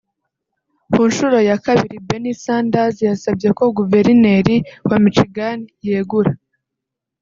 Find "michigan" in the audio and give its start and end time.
5.03-5.57